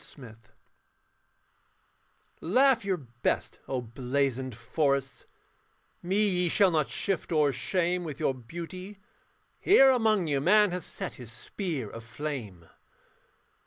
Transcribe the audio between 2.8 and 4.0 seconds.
your best, O